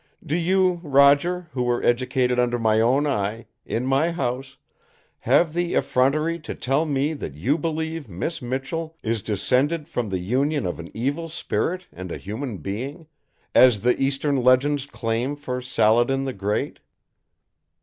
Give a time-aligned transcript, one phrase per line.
[0.25, 4.57] "Do you, Roger, who were educated under my own eye, in my house,
[5.19, 10.17] have the effrontery to tell me that you believe Miss Michell is descended from the
[10.17, 13.05] union of an evil spirit and a human being;
[13.53, 16.79] as the Eastern legends claim for Saladin the Great?"